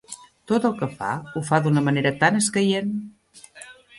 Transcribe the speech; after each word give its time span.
Tot 0.51 0.63
el 0.69 0.71
que 0.79 0.87
fa, 1.01 1.09
ho 1.35 1.43
fa 1.51 1.59
d'una 1.67 1.85
manera 1.89 2.13
tan 2.25 2.39
escaient! 2.41 2.91